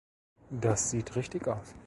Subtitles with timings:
[0.49, 1.75] Das sieht richtig aus.